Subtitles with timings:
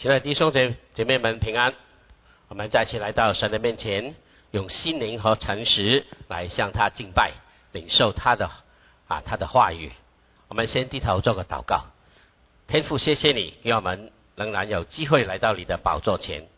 [0.00, 1.74] 亲爱的弟兄姐姐妹们平安，
[2.48, 4.14] 我们再次来到神的面前，
[4.50, 7.32] 用心灵和诚实来向他敬拜，
[7.72, 8.50] 领受他的
[9.08, 9.92] 啊他的话语。
[10.48, 11.84] 我们先低头做个祷告，
[12.66, 16.48] 天父，谢谢你，让我们仍然有机会来到你的宝座前，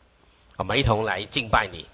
[0.57, 1.87] 我们一同来敬拜你，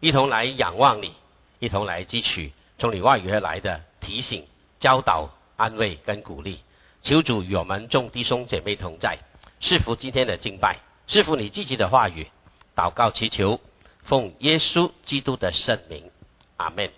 [0.00, 1.12] 一同来仰望你，
[1.58, 4.46] 一同来汲取从你话语而来的提醒、
[4.80, 5.28] 教导、
[5.58, 6.60] 安慰跟鼓励。
[7.02, 9.18] 求主与我们众弟兄姐妹同在，
[9.60, 10.78] 赐福今天的敬拜。
[11.06, 12.28] 师傅，你积极的话语，
[12.74, 13.60] 祷告祈求，
[14.04, 16.10] 奉耶稣基督的圣名，
[16.56, 16.90] 阿门。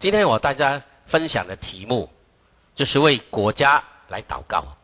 [0.00, 2.10] 今天我大家分享的题目
[2.74, 4.76] 就是为国家来祷告。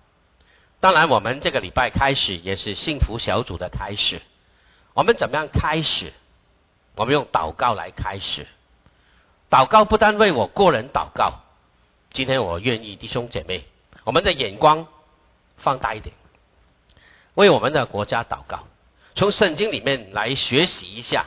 [0.79, 4.21] 当然，我们这个礼拜开始也是幸福小组的开始。
[4.93, 6.13] 我们怎么样开始？
[6.97, 8.47] 我们用祷告来开始。
[9.49, 11.41] 祷告不单为我个人祷告，
[12.13, 13.65] 今天我愿意弟兄姐妹，
[14.05, 14.87] 我们的眼光
[15.57, 16.15] 放大一点。
[17.41, 18.69] 为我们的国家祷告，
[19.15, 21.25] 从圣经里面来学习一下，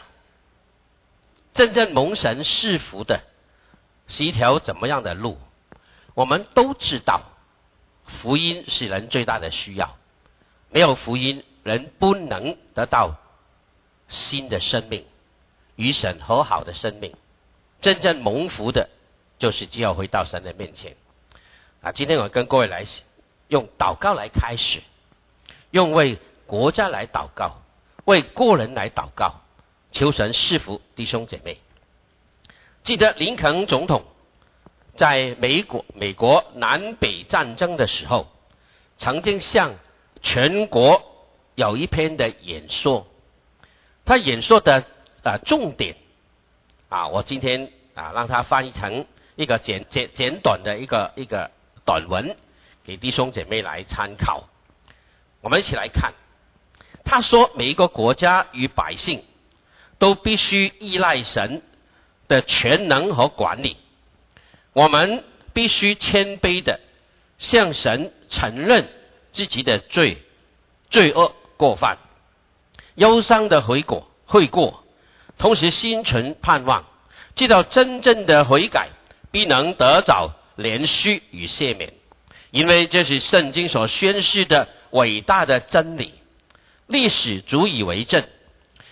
[1.55, 3.23] 真正蒙神赐福的
[4.07, 5.39] 是一条怎么样的路？
[6.13, 7.23] 我们都知道，
[8.05, 9.97] 福音是人最大的需要，
[10.69, 13.15] 没有福音，人不能得到
[14.07, 15.07] 新的生命，
[15.75, 17.15] 与神和好的生命。
[17.81, 18.89] 真正蒙福的，
[19.39, 20.95] 就是就要回到神的面前。
[21.81, 22.85] 啊，今天我跟各位来
[23.47, 24.83] 用祷告来开始。
[25.73, 27.63] 用为国家来祷告，
[28.05, 29.41] 为个人来祷告，
[29.91, 31.57] 求神赐福弟兄姐妹。
[32.83, 34.03] 记得林肯总统
[34.95, 38.27] 在美国美国南北战争的时候，
[38.99, 39.73] 曾经向
[40.21, 41.01] 全国
[41.55, 43.07] 有一篇的演说。
[44.05, 44.85] 他演说的
[45.23, 45.95] 啊重点
[46.87, 51.49] 啊，我今天啊让他翻译成一个简简简短的一个一个
[51.83, 52.37] 短文，
[52.83, 54.47] 给弟兄姐妹来参考。
[55.43, 56.13] 我们一起来看，
[57.03, 59.25] 他说：每一个国家与百姓
[59.99, 61.61] 都必须依赖神
[62.29, 63.75] 的全能和管理。
[64.71, 66.79] 我们必须谦卑的
[67.39, 68.87] 向神承认
[69.33, 70.23] 自己的罪、
[70.89, 71.97] 罪恶过犯，
[72.95, 74.85] 忧伤的悔过悔过，
[75.37, 76.85] 同时心存盼望，
[77.35, 78.91] 知道真正的悔改
[79.29, 81.93] 必能得着怜恤与赦免，
[82.51, 84.69] 因为这是圣经所宣示的。
[84.93, 86.13] 伟大的真理，
[86.87, 88.23] 历史足以为证。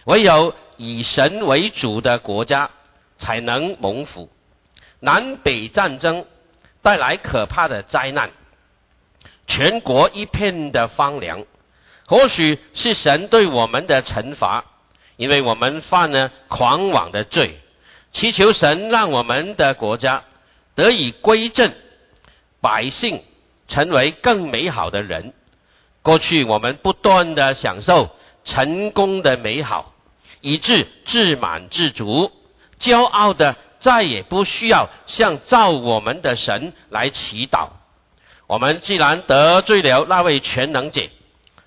[0.05, 2.71] 唯有以神为主的国家，
[3.17, 4.29] 才能蒙福。
[4.99, 6.25] 南北战争
[6.81, 8.31] 带来可怕的灾难，
[9.45, 11.45] 全国一片的荒凉。
[12.07, 14.65] 或许是神对我们的惩罚，
[15.17, 17.59] 因为我们犯了狂妄的罪。
[18.11, 20.23] 祈求神让我们的国家
[20.73, 21.71] 得以归正，
[22.59, 23.23] 百姓
[23.67, 25.33] 成为更美好的人。
[26.03, 28.09] 过去我们不断的享受
[28.43, 29.93] 成功的美好，
[30.41, 32.31] 以致自满自足，
[32.79, 37.69] 骄傲的再也不需要向造我们的神来祈祷。
[38.47, 41.01] 我们既然得罪了那位全能者，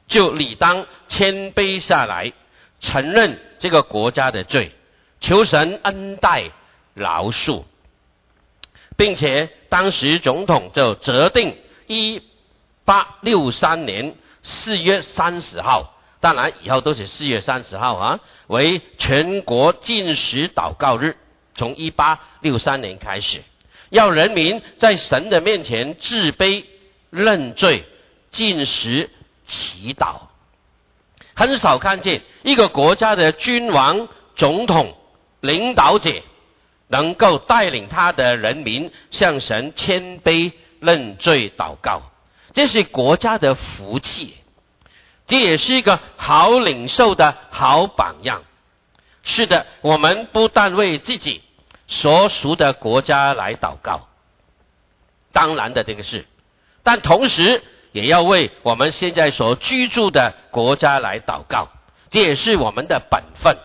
[0.09, 2.33] 就理当谦卑下来，
[2.81, 4.73] 承认这个国家的罪，
[5.21, 6.51] 求神恩待
[6.93, 7.63] 饶恕，
[8.97, 11.57] 并且当时总统就责定
[11.87, 12.21] 一
[12.85, 14.17] 八六三年。
[14.45, 21.17] 四月三十号，当然以后都是四月三十号啊，为全国禁食祷告日。
[21.57, 23.43] 从一八六三年开始，
[23.89, 26.65] 要人民在神的面前自卑
[27.11, 27.85] 认罪、
[28.33, 29.09] 禁食
[29.47, 30.17] 祈祷。
[31.35, 34.97] 很少看见一个国家的君王、总统、
[35.41, 36.11] 领导者
[36.89, 42.03] 能够带领他的人民向神谦卑认罪祷告。
[42.55, 44.37] 这是国家的福气，
[45.27, 48.45] 这也是一个好领袖的好榜样。
[49.25, 51.43] 是的，我们不但为自己
[51.89, 54.07] 所属的国家来祷告，
[55.33, 56.27] 当然的这个是，
[56.85, 57.61] 但同时
[57.91, 61.71] 也要为我们现在所居住的国家来祷告，
[62.09, 63.59] 这也是我们的本分。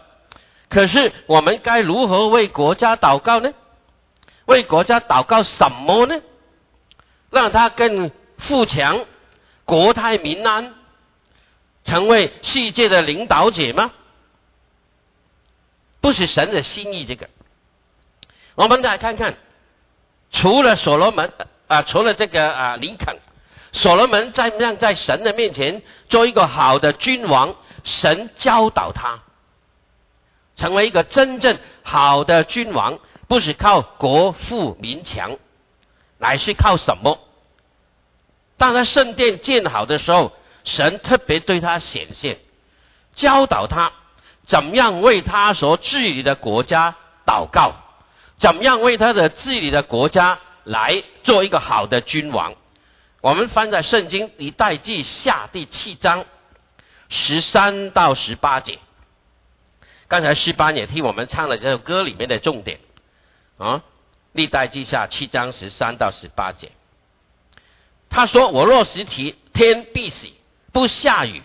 [0.67, 3.53] 可是，我们该如何为国家祷告呢？
[4.45, 6.19] 为国家祷告什么呢？
[7.29, 8.09] 让他更。
[8.39, 9.05] 富强、
[9.65, 10.73] 国泰民安，
[11.83, 13.91] 成为世界的领导者吗？
[16.01, 17.05] 不是神的心意。
[17.05, 17.29] 这个，
[18.55, 19.37] 我们来看看，
[20.31, 21.31] 除了所罗门
[21.67, 23.17] 啊，除了这个啊林肯，
[23.73, 29.19] 所罗门在让在神的面前做一个好的君王，神教导他
[30.55, 35.37] 成为一个真正好的君王，不是靠国富民强，
[36.17, 37.19] 乃是靠什么？
[38.59, 40.33] 当他圣殿建好的时候，
[40.65, 42.37] 神特别对他显现，
[43.15, 43.93] 教导他
[44.45, 46.95] 怎么样为他所治理的国家
[47.25, 47.73] 祷告，
[48.37, 52.53] 怎么样为他的治理的国家来做一个好的君王。
[53.21, 56.25] 我们翻在圣经一代记下第七章
[57.07, 58.79] 十三到十八节。
[60.09, 62.79] 刚才诗班也替我们唱了这首歌里面的重点
[63.57, 63.83] 啊，
[64.33, 66.71] 历代记下七章十三到十八节。
[68.09, 70.33] 他说：“我若实体天必喜，
[70.73, 71.43] 不下雨，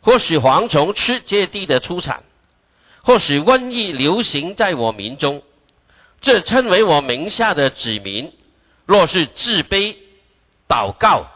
[0.00, 2.22] 或使蝗虫吃这地的出产，
[3.02, 5.42] 或使瘟疫流行在我民中，
[6.22, 8.32] 这称为我名下的子民，
[8.86, 9.96] 若是自卑，
[10.66, 11.26] 祷告，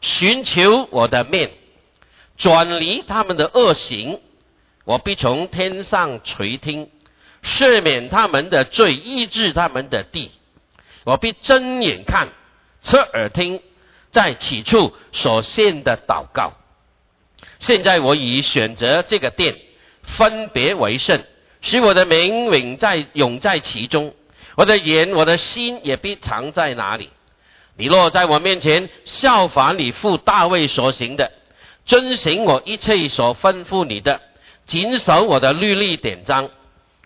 [0.00, 1.50] 寻求我的面，
[2.38, 4.20] 转离他们的恶行，
[4.86, 6.90] 我必从天上垂听，
[7.44, 10.30] 赦免他们的罪，医治他们的地。
[11.04, 12.28] 我必睁眼看，
[12.80, 13.60] 侧耳听。”
[14.12, 16.52] 在起初所献的祷告，
[17.60, 19.56] 现在我已选择这个殿，
[20.02, 21.24] 分别为圣，
[21.62, 24.14] 使我的名永在永在其中。
[24.54, 27.08] 我的眼，我的心也必藏在哪里？
[27.78, 31.32] 你若在我面前效法你父大卫所行的，
[31.86, 34.20] 遵行我一切所吩咐你的，
[34.66, 36.50] 谨守我的律例典章，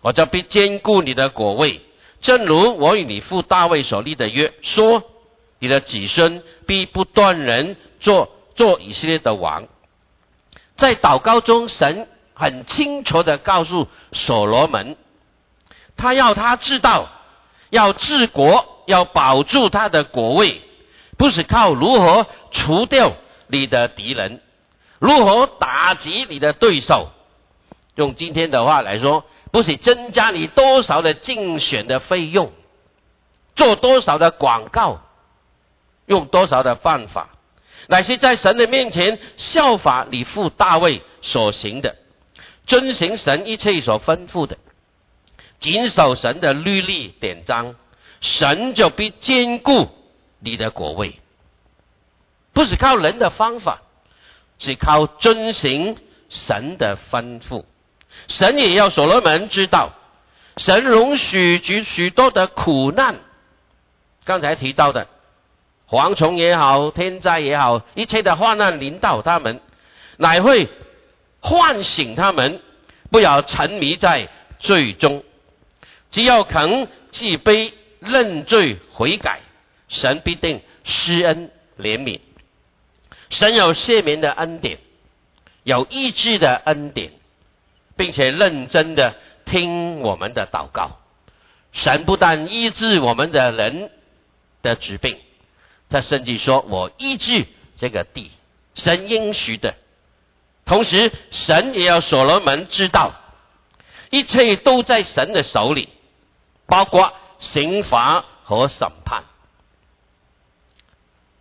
[0.01, 1.79] 我就必坚固你的果位，
[2.19, 5.01] 正如我与你父大卫所立的约说。
[5.59, 9.67] 你的子孙必不断人做做以色列的王。
[10.75, 14.95] 在祷告中，神很清楚的告诉所罗门，
[15.95, 17.09] 他要他知道，
[17.71, 20.61] 要治国，要保住他的国位，
[21.17, 23.13] 不是靠如何除掉
[23.47, 24.41] 你的敌人，
[24.99, 27.09] 如何打击你的对手。
[27.95, 32.51] 用今天的话来说，不是增加你多少的竞选的费用，
[33.55, 35.01] 做多少的广告。
[36.07, 37.29] 用多少的办法，
[37.87, 41.95] 乃是在神的面前效法你父大卫所行的，
[42.65, 44.57] 遵行神一切所吩咐的，
[45.59, 47.75] 谨守神的律例典章，
[48.21, 49.89] 神就必坚固
[50.39, 51.19] 你的国位。
[52.53, 53.81] 不是靠人的方法，
[54.57, 55.97] 只靠遵行
[56.29, 57.65] 神的吩咐。
[58.27, 59.91] 神也要所罗门知道，
[60.55, 63.17] 神容许许许多的苦难，
[64.23, 65.07] 刚才提到的。
[65.89, 69.61] 蝗虫也好，天灾也好，一切的患难临到他们，
[70.17, 70.69] 乃会
[71.39, 72.61] 唤醒他们，
[73.09, 74.27] 不要沉迷在
[74.59, 75.23] 罪中。
[76.11, 79.39] 只要肯自卑、认罪、悔改，
[79.87, 82.19] 神必定施恩怜悯。
[83.29, 84.79] 神有赦免的恩典，
[85.63, 87.11] 有医治的恩典，
[87.95, 90.99] 并且认真的听我们的祷告。
[91.71, 93.91] 神不但医治我们的人
[94.61, 95.17] 的疾病。
[95.89, 97.47] 他甚至说：“我医治
[97.77, 98.31] 这个地，
[98.75, 99.75] 神应许的。
[100.65, 103.13] 同时，神也要所罗门知道，
[104.09, 105.87] 一切都在神的手里，
[106.65, 109.23] 包括刑罚和审判。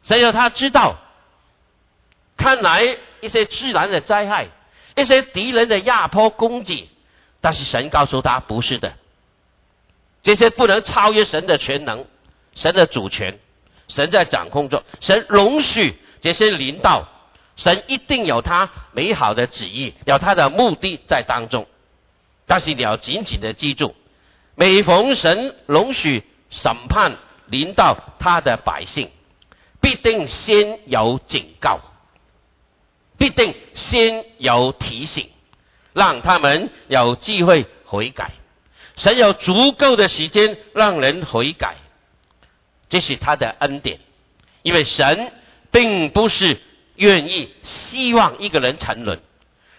[0.04, 0.96] 神要他知道，
[2.36, 4.46] 看来一些自然的灾害，
[4.94, 6.88] 一些敌人的压迫攻击，
[7.40, 8.94] 但是神告诉他不是的，
[10.22, 12.06] 这些不能超越神的全能，
[12.54, 13.40] 神的主权。”
[13.88, 17.08] 神在掌控着，神容许这些领导，
[17.56, 21.66] 神一定有他美好的旨意，有他的目的在当中。
[22.46, 23.94] 但是你要紧紧的记住，
[24.54, 27.16] 每逢神容许审判
[27.46, 29.10] 临到他的百姓，
[29.80, 31.80] 必定先有警告，
[33.18, 35.28] 必定先有提醒，
[35.92, 38.32] 让他们有机会悔改。
[38.96, 41.76] 神有足够的时间让人悔改。
[42.88, 43.98] 这是他的恩典，
[44.62, 45.32] 因为神
[45.70, 46.60] 并不是
[46.94, 49.20] 愿意希望一个人沉沦，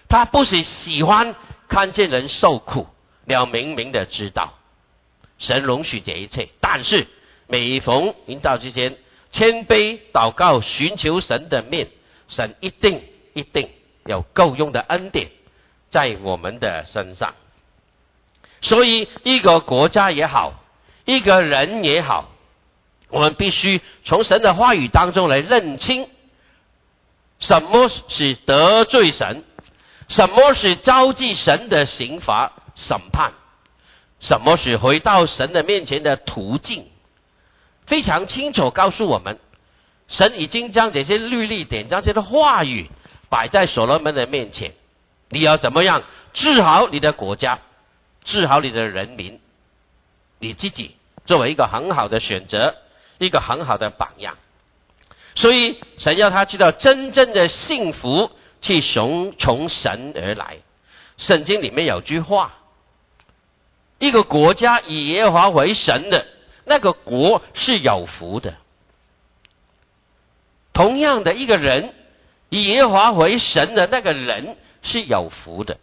[0.10, 1.36] 他不是喜欢
[1.68, 2.88] 看见人受苦。
[3.26, 4.54] 你要明明的知道，
[5.38, 7.08] 神容许这一切，但是
[7.48, 8.98] 每逢临到之间，
[9.32, 11.88] 谦卑祷告，寻求神的面，
[12.28, 13.02] 神一定
[13.34, 13.70] 一定
[14.06, 15.30] 有够用的恩典
[15.90, 17.36] 在我们的身上。
[18.62, 20.54] 所以，一个国家也好，
[21.06, 22.34] 一个人也好。
[23.10, 26.10] 我们必须从神的话语当中来认清，
[27.40, 29.44] 什么是得罪神，
[30.10, 33.32] 什么是招致神的刑罚审判，
[34.20, 36.90] 什么是回到神的面前的途径，
[37.86, 39.40] 非常清楚告诉我们，
[40.10, 42.90] 神已经将这些律例典章、这些话语
[43.30, 44.74] 摆在所罗门的面前，
[45.30, 47.60] 你要怎么样治好你的国家，
[48.26, 49.40] 治好你的人民，
[50.40, 52.76] 你自己作为一个很好的选择。
[53.18, 54.38] 一个很好的榜样，
[55.36, 58.32] 所以神要他知道，真正的幸福
[58.62, 60.58] 去从从神而来。
[61.18, 62.60] 圣经里面有句话：
[63.98, 66.28] 一个国家以耶和华为神的
[66.66, 68.56] 那个国是有福的。
[70.74, 71.96] 同样的，一个人
[72.50, 75.78] 以耶和华为神的那个人是有福的。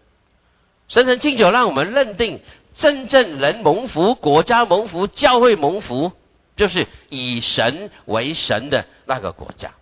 [0.86, 2.40] 神神清楚让我们认定，
[2.76, 6.12] 真正人蒙福、国家蒙福、教会蒙福。
[6.56, 9.72] 就是以神为神的那个国家，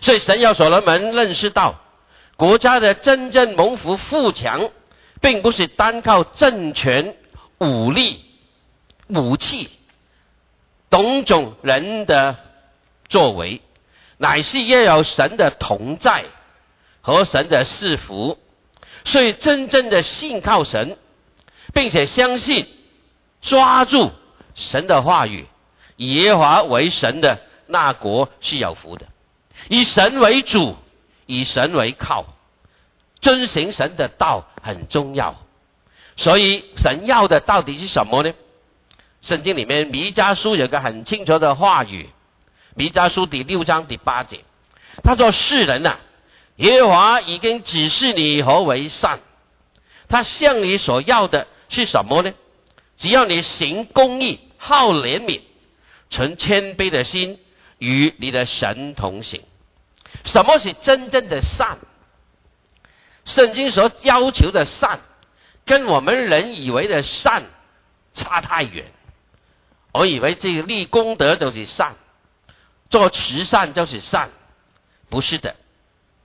[0.00, 1.80] 所以神要所罗门认识到，
[2.36, 4.70] 国家的真正蒙福富强，
[5.20, 7.16] 并不是单靠政权、
[7.58, 8.24] 武力、
[9.08, 9.70] 武器、
[10.90, 12.36] 种种人的
[13.08, 13.60] 作为，
[14.18, 16.24] 乃是要有神的同在
[17.00, 18.38] 和神的赐福。
[19.04, 20.96] 所以，真正的信靠神，
[21.74, 22.66] 并且相信、
[23.42, 24.12] 抓住
[24.54, 25.46] 神的话语。
[25.96, 29.06] 以耶华为神的那国是有福的，
[29.68, 30.76] 以神为主，
[31.26, 32.26] 以神为靠，
[33.20, 35.36] 遵行神的道很重要。
[36.16, 38.32] 所以神要的到底是什么呢？
[39.22, 42.10] 圣经里面弥迦书有个很清楚的话语，
[42.74, 44.44] 弥迦书第六章第八节，
[45.02, 45.96] 他说：“世人呐，
[46.56, 49.20] 耶和华已经指示你何为善，
[50.08, 52.34] 他向你所要的是什么呢？
[52.96, 55.40] 只要你行公义，好怜悯。”
[56.14, 57.40] 存谦卑的心，
[57.78, 59.42] 与你的神同行。
[60.22, 61.78] 什么是真正的善？
[63.24, 65.00] 圣经所要求的善，
[65.66, 67.46] 跟我们人以为的善
[68.14, 68.92] 差太远。
[69.92, 71.96] 我以为这个立功德就是善，
[72.90, 74.30] 做慈善就是善，
[75.08, 75.56] 不是的。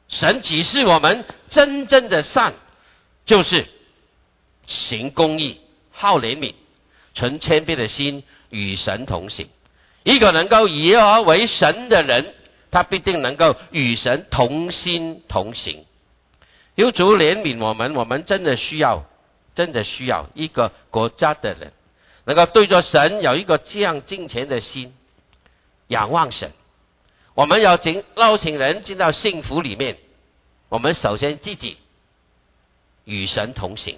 [0.07, 2.53] 神启示我们，真正的善
[3.25, 3.67] 就是
[4.67, 6.53] 行公义、好怜悯、
[7.15, 9.49] 存谦卑的心，与神同行。
[10.09, 12.33] 一个能够以耶和华为神的人，
[12.71, 15.85] 他必定能够与神同心同行。
[16.73, 19.05] 有主怜悯我们，我们真的需要，
[19.53, 21.73] 真的需要一个国家的人，
[22.25, 24.95] 能够对着神有一个这样敬虔的心，
[25.89, 26.53] 仰望神。
[27.35, 29.97] 我们要请邀请人进到幸福里面，
[30.69, 31.77] 我们首先自己
[33.05, 33.95] 与神同行，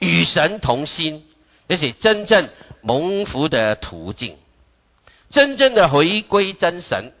[0.00, 1.26] 与神同心，
[1.66, 2.50] 这是真正
[2.82, 4.36] 蒙福的途径。
[5.30, 7.12] 真正的回归真神，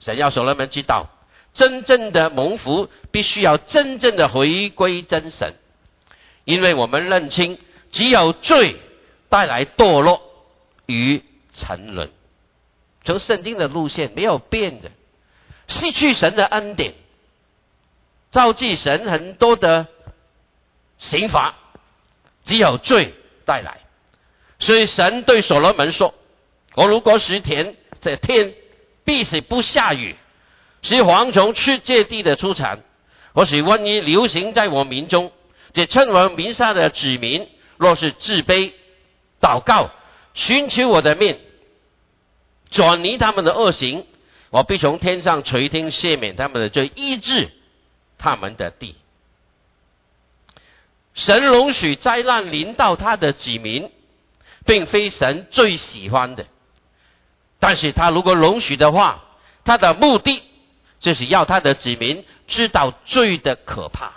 [0.00, 1.08] 神要所罗门知道，
[1.54, 5.54] 真正的蒙福必须要真正的回归真神，
[6.44, 7.58] 因为我们认清，
[7.92, 8.80] 只有罪
[9.28, 10.20] 带来堕落
[10.86, 11.22] 与
[11.54, 12.10] 沉沦，
[13.04, 14.90] 从圣经的路线没有变的，
[15.68, 16.94] 失去神的恩典，
[18.32, 19.86] 召集神很多的
[20.98, 21.54] 刑罚，
[22.44, 23.82] 只有罪带来，
[24.58, 26.12] 所以神对所罗门说。
[26.74, 28.54] 我如果使天这天
[29.04, 30.16] 必是不下雨，
[30.82, 32.82] 使蝗虫吃这地的出产，
[33.34, 35.32] 或使瘟疫流行在我民中，
[35.72, 38.72] 这称我名下的子民，若是自卑、
[39.40, 39.90] 祷告、
[40.34, 41.40] 寻求我的面，
[42.70, 44.06] 转离他们的恶行，
[44.50, 47.50] 我必从天上垂听赦免他们的罪，医治
[48.18, 48.96] 他们的地。
[51.14, 53.90] 神容许灾难临到他的子民，
[54.64, 56.46] 并非神最喜欢的。
[57.62, 59.22] 但是他如果容许的话，
[59.64, 60.42] 他的目的
[60.98, 64.14] 就是要他的子民知道罪的可怕。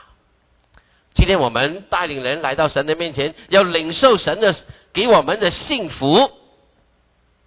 [1.13, 4.55] 今天我们带领人来到神的面前，要领受神的
[4.93, 6.31] 给我们的幸福，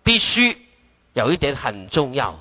[0.05, 0.57] 必须
[1.15, 2.39] 有一点很重要，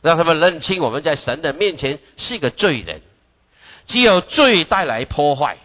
[0.00, 3.02] 让他们认清我们在神的面前是一个罪人。
[3.84, 5.58] 只有罪带来破坏，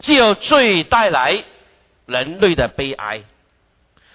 [0.00, 1.42] 只有罪带来
[2.04, 3.22] 人类的悲哀。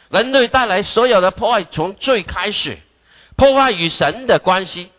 [0.10, 2.80] 人类带来所有的破坏，从最开始
[3.36, 4.90] 破坏与神的关系，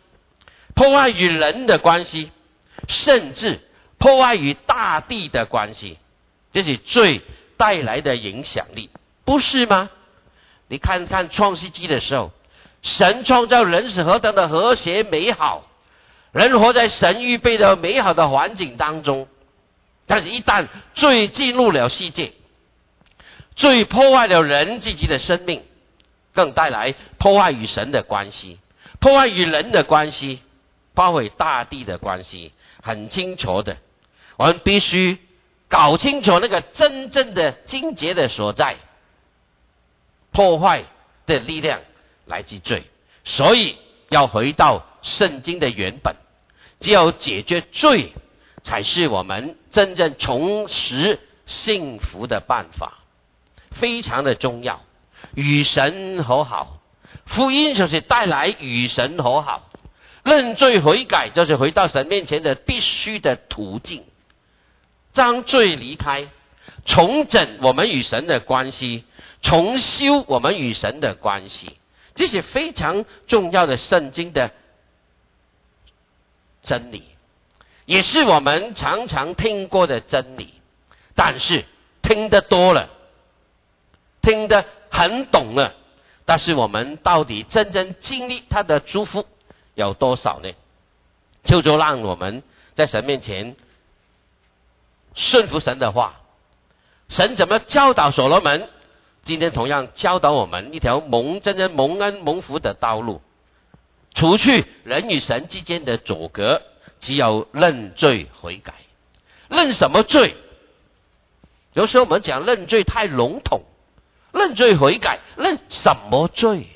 [0.74, 2.30] 破坏与人的关系，
[2.88, 3.60] 甚至
[3.98, 5.98] 破坏与大地的关系，
[6.52, 7.22] 这是最
[7.56, 8.90] 带来的影响力，
[9.24, 9.90] 不是吗？
[10.68, 12.30] 你看看创世纪的时候，
[12.82, 15.66] 神创造人是何等的和谐美好，
[16.30, 19.26] 人活在神预备的美好的环境当中，
[20.06, 22.32] 但是一旦罪进入了世界。
[23.60, 25.62] 最破坏了人自己的生命，
[26.32, 28.58] 更带来破坏与神的关系，
[29.00, 30.40] 破坏与人的关系，
[30.94, 33.76] 破坏大地的关系，很清楚的。
[34.38, 35.18] 我们必须
[35.68, 38.76] 搞清楚那个真正的精结的所在。
[40.32, 40.84] 破坏
[41.26, 41.82] 的力量
[42.24, 42.84] 来自罪，
[43.24, 43.76] 所以
[44.08, 46.16] 要回到圣经的原本，
[46.80, 48.14] 只有解决罪，
[48.64, 52.99] 才是我们真正重拾幸福的办法。
[53.70, 54.82] 非常的重要，
[55.34, 56.80] 与神和好，
[57.26, 59.70] 福音就是带来与神和好，
[60.24, 64.04] 认罪悔改就是回到神面前的必须的途径，
[65.14, 66.28] 将罪离开，
[66.84, 69.04] 重整我们与神的关系，
[69.42, 71.76] 重修我们与神的关系，
[72.14, 74.50] 这是非常重要的圣经的
[76.62, 77.04] 真理，
[77.86, 80.52] 也是我们常常听过的真理，
[81.14, 81.64] 但是
[82.02, 82.90] 听得多了，
[84.22, 85.74] 听得很懂了。
[86.24, 89.26] 但是我们到底真正经历他的祝福
[89.74, 90.52] 有多少呢？
[91.42, 92.42] 就就让我们
[92.74, 93.56] 在神面前
[95.14, 96.20] 顺服神的话。
[97.08, 98.68] 神怎么教导所罗门？
[99.24, 103.20] 今天同样教导我们一条蒙真正蒙恩蒙福的道路。
[104.14, 106.62] 除去人与神之间的阻隔，
[107.00, 108.74] 只有认罪悔改。
[109.48, 110.36] 认什么罪？
[111.72, 113.62] 有时候我们讲认罪太笼统。
[114.32, 116.68] 认罪悔改，认什么罪？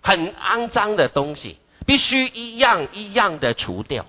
[0.00, 4.06] 很肮脏的东西，必须一样一样的除掉。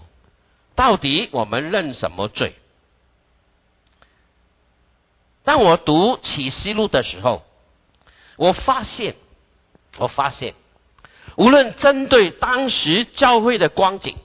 [0.75, 2.55] 到底我们认什么罪？
[5.43, 7.45] 当我读启示录的时候，
[8.37, 9.15] 我发现，
[9.97, 10.55] 我发现，
[11.35, 14.15] 无论针对当时教会的光景，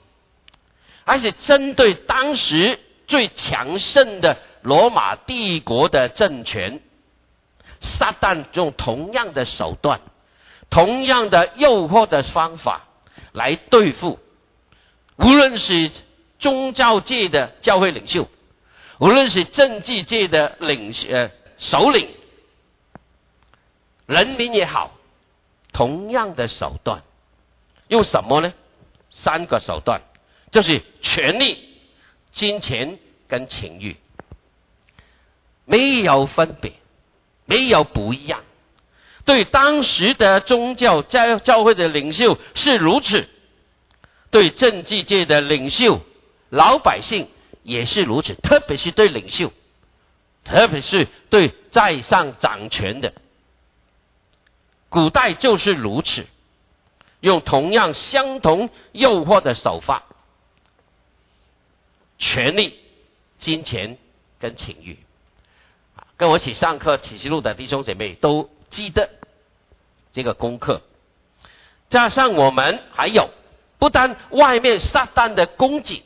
[1.05, 4.39] 还是针对当时最强盛的。
[4.63, 6.81] 罗马帝国的政权，
[7.81, 10.01] 撒旦用同样的手段、
[10.71, 12.89] 同样的诱惑的方法
[13.33, 14.19] 来对付，
[15.17, 15.91] 无论是
[16.39, 18.29] 宗教界的教会领袖，
[18.99, 22.09] 无论是政治界的领呃首领，
[24.07, 24.93] 人民也好，
[25.73, 27.03] 同样的手段，
[27.89, 28.53] 用什么呢？
[29.11, 30.03] 三个手段，
[30.53, 31.81] 就是权力、
[32.33, 33.97] 金钱跟情欲。
[35.69, 36.73] 没有分别，
[37.45, 38.43] 没有不一样。
[39.27, 43.29] 对当时的宗教教教会的领袖是如此，
[44.31, 46.01] 对政治界的领袖、
[46.49, 47.29] 老百姓
[47.63, 48.35] 也是如此。
[48.37, 49.53] 特别是对领袖，
[50.45, 53.13] 特别是对在上掌权的，
[54.89, 56.27] 古代就是如此，
[57.21, 60.05] 用同样相同诱惑的手法，
[62.19, 62.81] 权力、
[63.39, 63.99] 金钱
[64.41, 64.97] 跟情欲。
[66.19, 69.09] 跟我一起上课启示录的弟兄姐妹都记得
[70.13, 70.83] 这个功课，
[71.91, 73.31] 加上我们还有
[73.79, 76.03] 不但外面撒旦的攻击，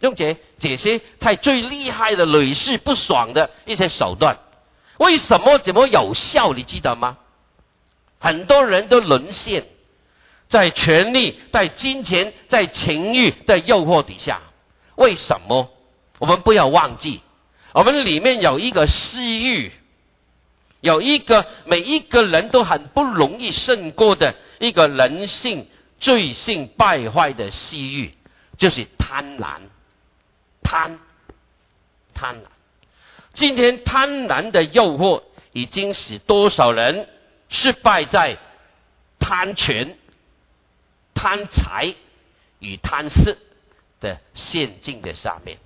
[0.00, 4.38] 用这这些太最厉害的屡试不爽的一些手段，
[4.98, 6.52] 为什么怎么有效？
[6.52, 7.16] 你记得吗？
[8.18, 9.68] 很多人都沦陷
[10.48, 14.42] 在权力、在金钱、在情欲的诱惑底下，
[14.96, 15.70] 为什么？
[16.18, 17.20] 我们不要忘记。
[17.76, 19.70] 我们里面有一个私欲，
[20.80, 25.68] 有一个每一个人都很不容易胜过的一个人性
[26.00, 28.14] 罪性败坏的私欲，
[28.56, 29.60] 就是贪婪。
[30.62, 30.98] 贪，
[32.14, 32.46] 贪婪。
[33.34, 37.06] 今天贪婪的诱惑已经使多少人
[37.50, 38.38] 失败在
[39.18, 39.98] 贪权、
[41.12, 41.94] 贪财
[42.58, 43.36] 与贪色
[44.00, 45.58] 的陷阱的下面。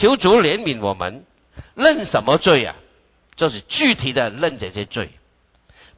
[0.00, 1.26] 求主怜悯我们，
[1.74, 2.74] 认什么罪啊？
[3.36, 5.10] 就是具体的认这些罪。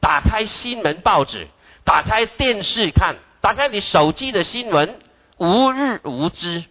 [0.01, 1.47] 打开新闻报纸，
[1.85, 4.99] 打开电视看，打开你手机的新闻，
[5.37, 6.65] 无日无知。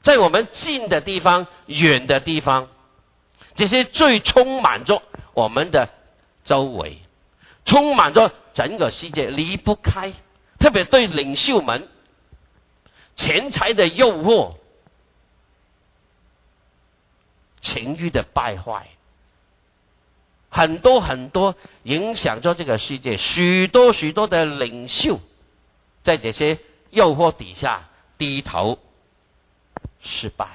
[0.00, 2.70] 在我们近的地方、远的地方，
[3.54, 5.02] 这些罪充满着
[5.34, 5.90] 我们的
[6.42, 7.00] 周围，
[7.66, 10.14] 充满着整个世界，离不开。
[10.58, 11.86] 特别对领袖们，
[13.14, 14.54] 钱财的诱惑。
[17.64, 18.86] 情欲的败坏，
[20.50, 25.18] 很多很多影响着这个世界，许多许多的领袖
[26.04, 28.78] 在这些诱惑底下低头
[30.00, 30.46] 失败。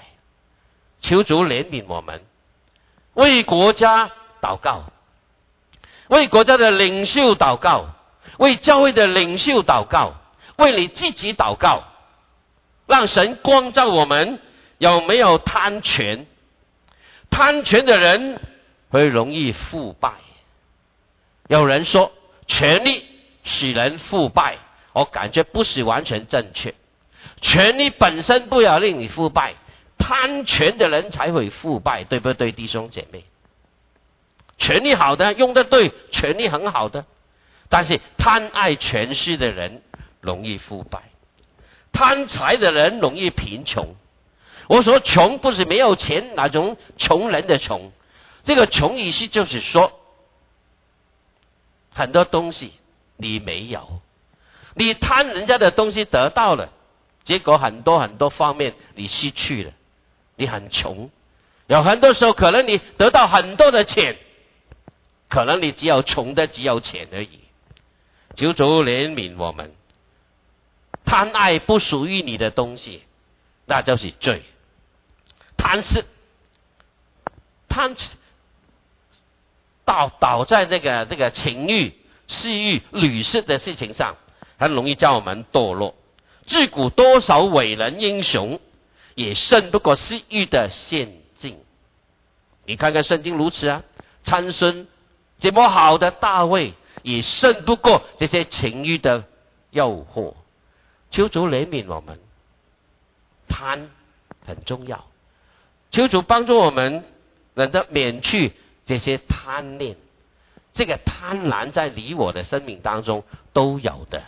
[1.02, 2.22] 求主怜悯我们，
[3.14, 4.92] 为国家祷告，
[6.10, 7.88] 为国家的领袖祷告，
[8.38, 10.14] 为教会的领袖祷告，
[10.58, 11.84] 为你自己祷告，
[12.86, 14.40] 让神光照我们
[14.78, 16.28] 有没有贪权。
[17.30, 18.40] 贪权的人
[18.90, 20.14] 会容易腐败。
[21.48, 22.12] 有人说，
[22.48, 23.04] 权力
[23.44, 24.58] 使人腐败，
[24.94, 26.76] 我感觉不是完全正确。
[27.42, 29.56] 权力本身不要令你腐败，
[29.98, 33.24] 贪权的人才会腐败，对不对，弟兄姐妹？
[34.58, 37.06] 权力好的用的对，权力很好的，
[37.70, 39.82] 但是贪爱权势的人
[40.20, 41.04] 容易腐败，
[41.92, 43.96] 贪财的人容易贫穷。
[44.70, 47.92] 我说穷不是没有钱那种穷人的穷，
[48.44, 49.92] 这个穷意思就是说，
[51.92, 52.74] 很多东西
[53.18, 54.00] 你没有，
[54.76, 56.70] 你贪人家的东西得到了，
[57.24, 59.72] 结果很多很多方面你失去了，
[60.36, 61.10] 你很穷。
[61.66, 64.18] 有很多时候可能你得到很多的钱，
[65.30, 67.40] 可能你只有穷的只有钱而已。
[68.36, 69.74] 求主怜悯我们，
[71.06, 73.02] 贪爱不属于你的东西，
[73.66, 74.44] 那就是罪。
[75.60, 76.06] 贪吃，
[77.68, 78.10] 贪吃。
[79.84, 81.94] 倒倒在这个这个情欲、
[82.28, 84.16] 私欲、旅事的事情上，
[84.58, 85.96] 很容易叫我们堕落。
[86.48, 88.60] 自古多少伟人英雄，
[89.16, 91.60] 也胜不过私欲的陷阱。
[92.66, 93.84] 你看看圣经如此啊，
[94.24, 94.88] 参孙
[95.40, 99.26] 这么好的大卫，也胜不过这些情欲的
[99.72, 100.36] 诱惑。
[101.12, 102.20] 求主怜悯我们，
[103.48, 103.90] 贪
[104.46, 105.06] 很重要。
[105.92, 107.04] 求主帮助我们，
[107.54, 108.54] 能够免去。
[108.86, 109.98] 这些贪念，
[110.74, 113.24] 这个贪婪在你我的生命当中
[113.54, 114.24] 都有的。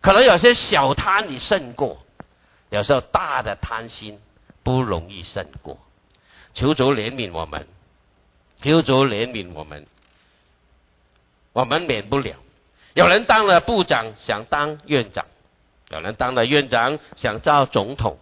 [0.00, 2.02] 可能有些小贪你胜过，
[2.70, 4.18] 有时候大的贪心
[4.62, 5.78] 不容易胜过。
[6.54, 7.66] 求主怜悯我们，
[8.62, 9.86] 求主怜悯我们，
[11.52, 12.36] 我们免不了。
[12.94, 15.26] 有人当了部长想当院长，
[15.90, 18.18] 有人当了院长想做总统，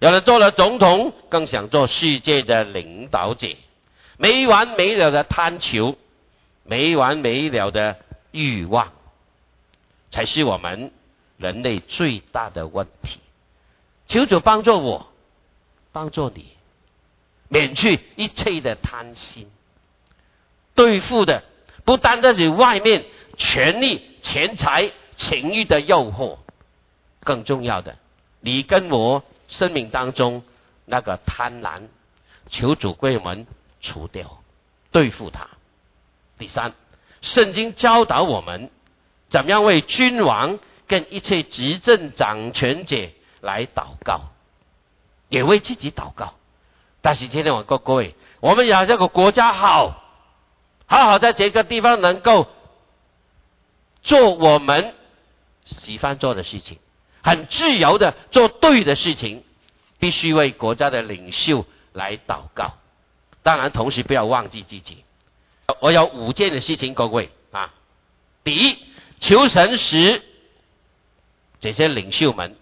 [0.00, 3.48] 有人做了总统更想做世界的领导者。
[4.16, 5.96] 没完没了的贪求，
[6.62, 7.98] 没完没了的
[8.32, 8.92] 欲望，
[10.10, 10.92] 才是我们
[11.38, 13.18] 人类最大的问题。
[14.06, 15.10] 求主帮助我，
[15.92, 16.46] 帮助你，
[17.48, 19.50] 免去一切的贪心。
[20.74, 21.42] 对付的
[21.84, 23.04] 不单单是外面
[23.36, 26.38] 权力、钱财、情欲的诱惑，
[27.20, 27.96] 更重要的，
[28.40, 30.42] 你跟我生命当中
[30.86, 31.82] 那个贪婪，
[32.48, 33.46] 求主归我们。
[33.82, 34.42] 除掉，
[34.92, 35.48] 对付他。
[36.36, 36.74] 第三，
[37.22, 38.70] 圣经教导我们
[39.30, 43.08] 怎么样为君王跟一切执政掌权者
[43.40, 44.32] 来祷告，
[45.30, 46.34] 也为自己祷告。
[47.00, 50.04] 但是今天我告各位，我们要这个国家好，
[50.84, 52.48] 好好在这个地方能够
[54.02, 54.94] 做我们
[55.64, 56.78] 喜欢做的事情，
[57.22, 59.42] 很自由的做对的事情，
[59.98, 62.78] 必须为国家的领袖来祷告。
[63.42, 65.04] 当然，同时不要忘记自己。
[65.80, 67.72] 我有五件的事情，各位啊。
[68.44, 68.78] 第一，
[69.20, 70.22] 求神使
[71.60, 72.56] 这些领袖们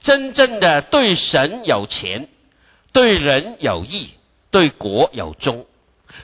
[0.00, 2.28] 真正的对神有钱，
[2.92, 4.10] 对人有义，
[4.50, 5.66] 对国有忠，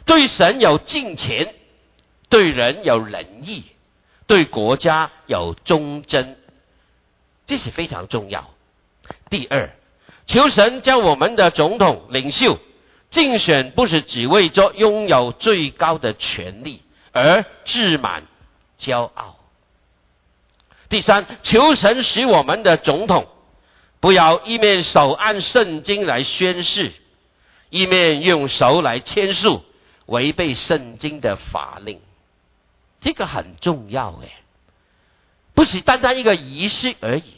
[0.05, 1.55] 对神有敬虔，
[2.29, 3.65] 对人有仁义，
[4.27, 6.39] 对国家有忠贞，
[7.49, 8.55] 这是非常重要。
[9.29, 9.71] 第二，
[10.29, 12.61] 求神将我们的总统领袖。
[13.11, 16.83] 竞选不是只为着拥有最高的权力
[17.13, 18.25] 而自满
[18.79, 19.39] 骄傲。
[20.91, 23.27] 第三，求神使我们的总统
[24.01, 26.93] 不要一面手按圣经来宣誓，
[27.71, 29.65] 一面用手来签署
[30.05, 32.03] 违背圣经的法令。
[33.01, 34.31] 这个很重要诶，
[35.55, 37.38] 不是单单一个仪式而已。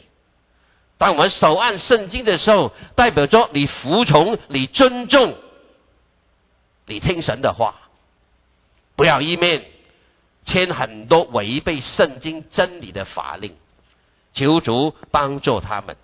[1.01, 5.35] 当我们手按圣经的时候，代表着你服从，你尊重。
[6.85, 7.89] 你听神的话，
[8.95, 9.65] 不要一面
[10.45, 13.55] 签很多违背圣经真理的法令，
[14.35, 15.97] 求主帮助他们。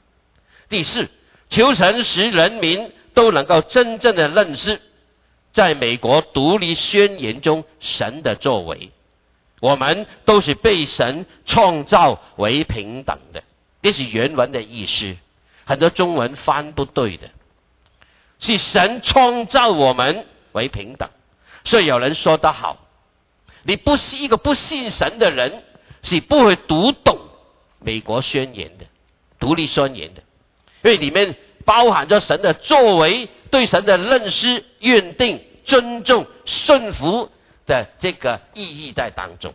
[0.67, 1.11] 第四，
[1.51, 4.81] 求神使人民都能够真正的认识，
[5.53, 8.89] 在美国独立宣言中神的作为，
[9.59, 13.43] 我们都是被神创造为平等的，
[13.81, 15.15] 这是原文的意思。
[15.65, 17.29] 很多中文翻不对的，
[18.39, 20.25] 是神创造我们。
[20.53, 21.07] 为平等，
[21.65, 22.87] 所以有人说得好：，
[23.61, 25.63] 你不是一个不信神的人，
[26.01, 27.19] 是不会读懂
[27.79, 28.85] 美国宣言的
[29.39, 30.23] 独立宣言的，
[30.81, 37.29] 因为里面包含着神的作为、对神的认识、认定、尊重、顺服
[37.67, 39.53] 的这个意义在当中。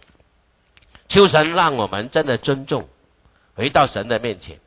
[1.08, 2.88] 求神让我们真的尊重，
[3.54, 4.60] 回到神的面前，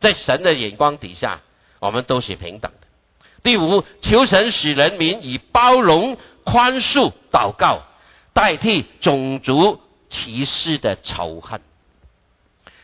[0.00, 1.40] 在神的眼光底下，
[1.80, 2.86] 我们都是平等的。
[3.42, 7.82] 第五，求神使人民以包容、宽恕祷告，
[8.32, 11.60] 代替种族歧视的仇恨。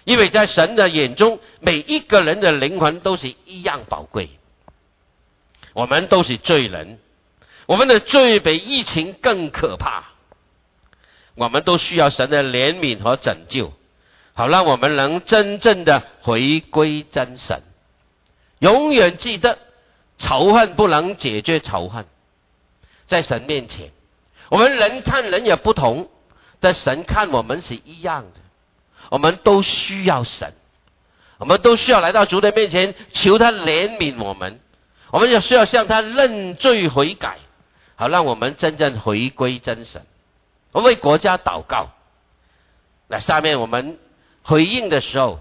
[0.04, 4.30] 因为在神的眼中，每一个人的灵魂都是一样宝贵。
[5.74, 6.98] 我们都是罪人，
[7.66, 10.10] 我们的罪比疫情更可怕。
[11.34, 13.72] 我们都需要神的怜悯和拯救，
[14.34, 17.62] 好让我们能真正的回归真神，
[18.58, 19.58] 永远记得。
[20.18, 22.04] 仇恨不能解决仇恨，
[23.08, 23.90] 在神面前，
[24.50, 26.08] 我们人看人也不同，
[26.60, 28.40] 但神看我们是一样的，
[29.10, 30.52] 我们都需要神，
[31.38, 34.60] 我们都需要来到主的面前求他怜悯我们，
[35.10, 37.38] 我们也需要向他认罪悔改，
[37.96, 40.06] 好让我们真正回归真神。
[40.70, 41.90] 我为国家祷告。
[43.08, 43.98] 那下面我们
[44.42, 45.40] 回应的时候，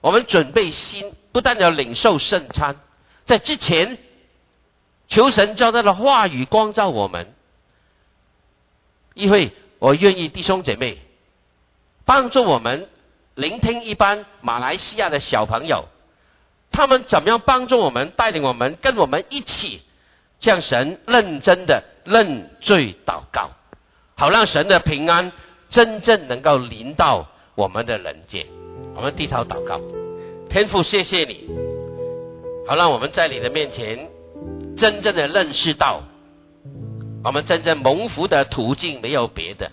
[0.00, 2.76] 我们准备心，不但要领受圣餐，
[3.24, 3.98] 在之前
[5.08, 7.34] 求神叫他的话语光照我们，
[9.14, 10.98] 因为我愿意弟兄姐妹
[12.04, 12.88] 帮助我们
[13.34, 15.88] 聆听一般马来西亚的小朋友，
[16.70, 19.82] 他们怎么样帮助我们带领我们跟我们一起
[20.40, 23.50] 向神认真的认罪祷告，
[24.14, 25.32] 好让神的平安。
[25.68, 28.46] 真正能够临到我们的人间，
[28.94, 29.80] 我们低头祷告，
[30.50, 31.48] 天父，谢谢你，
[32.68, 34.10] 好让我们在你的面前
[34.76, 36.02] 真正的认识到，
[37.24, 39.72] 我们真正蒙福的途径没有别的，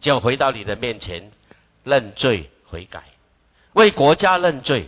[0.00, 1.30] 就回到你的面前
[1.84, 3.02] 认罪悔改，
[3.74, 4.86] 为国家认罪，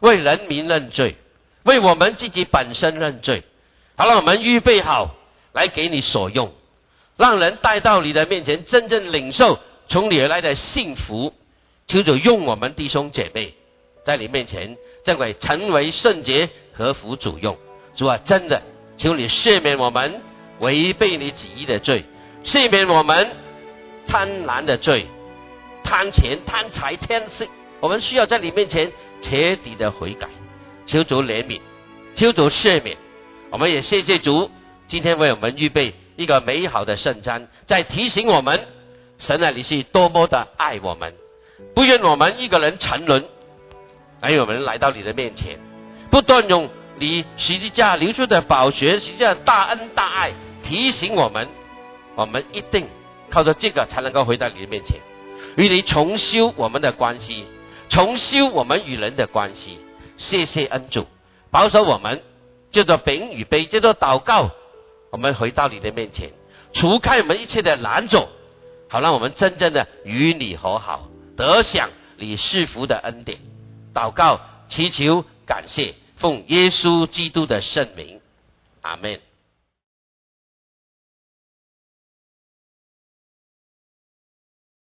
[0.00, 1.16] 为人民认罪，
[1.64, 3.42] 为我们自己本身认罪，
[3.94, 5.14] 好让我们预备好
[5.52, 6.50] 来给你所用，
[7.18, 9.58] 让人带到你的面前真正领受。
[9.90, 11.32] 从你而来的幸福，
[11.88, 13.54] 求主用我们弟兄姐妹
[14.04, 17.56] 在你面前，正为成为圣洁和福主用。
[17.96, 18.62] 主啊，真的，
[18.98, 20.20] 求你赦免我们
[20.60, 22.04] 违背你旨意的罪，
[22.44, 23.34] 赦免我们
[24.06, 25.06] 贪婪的罪，
[25.82, 27.46] 贪钱、贪财、贪色。
[27.80, 30.28] 我们需要在你面前彻底的悔改，
[30.86, 31.60] 求主怜悯，
[32.14, 32.98] 求主赦免。
[33.50, 34.50] 我们也谢谢主，
[34.88, 38.60] 今天为我们预备一个美好的圣餐，在提醒我们。
[39.18, 41.12] 神啊，你是多么的爱我们，
[41.74, 43.24] 不愿我们一个人沉沦，
[44.20, 45.58] 而我们来到你的面前，
[46.10, 46.68] 不断用
[46.98, 50.32] 你十字架流出的宝血、十字架大恩大爱
[50.64, 51.48] 提醒我们，
[52.14, 52.86] 我们一定
[53.30, 54.98] 靠着这个才能够回到你的面前，
[55.56, 57.44] 与你重修我们的关系，
[57.88, 59.78] 重修我们与人的关系。
[60.16, 61.06] 谢谢恩主，
[61.50, 62.22] 保守我们，
[62.72, 64.50] 叫做饼与杯，叫做祷告，
[65.10, 66.32] 我们回到你的面前，
[66.72, 68.26] 除开我们一切的拦阻。
[68.88, 71.08] 好，让我们真正的与你和好，
[71.38, 73.38] 得享李世福的恩典。
[73.94, 78.20] 祷告，祈求，感谢，奉耶稣基督的圣名，
[78.82, 79.20] 阿门。